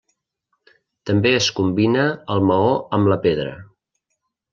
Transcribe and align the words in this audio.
També 1.09 1.33
es 1.39 1.49
combina 1.59 2.05
el 2.37 2.41
maó 2.53 2.73
amb 2.99 3.11
la 3.13 3.19
pedra. 3.27 3.53